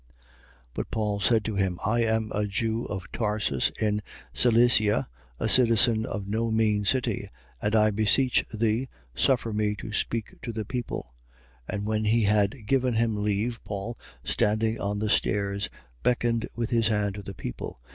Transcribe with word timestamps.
21:39. 0.01 0.09
But 0.73 0.89
Paul 0.89 1.19
said 1.19 1.45
to 1.45 1.53
him: 1.57 1.77
I 1.85 1.99
am 2.03 2.31
a 2.33 2.47
Jew 2.47 2.85
of 2.85 3.05
Tarsus 3.11 3.71
in 3.79 4.01
Cilicia, 4.33 5.07
a 5.39 5.47
citizen 5.47 6.07
of 6.07 6.27
no 6.27 6.49
mean 6.49 6.85
city. 6.85 7.29
And 7.61 7.75
I 7.75 7.91
beseech 7.91 8.43
thee, 8.51 8.89
suffer 9.13 9.53
me 9.53 9.75
to 9.75 9.93
speak 9.93 10.41
to 10.41 10.51
the 10.51 10.65
people. 10.65 11.13
21:40. 11.69 11.77
And 11.77 11.85
when 11.85 12.05
he 12.05 12.23
had 12.23 12.65
given 12.65 12.95
him 12.95 13.23
leave, 13.23 13.63
Paul 13.63 13.95
standing 14.23 14.79
on 14.79 14.97
the 14.97 15.09
stairs, 15.11 15.69
beckoned 16.01 16.47
with 16.55 16.71
his 16.71 16.87
hand 16.87 17.13
to 17.13 17.21
the 17.21 17.35
people. 17.35 17.79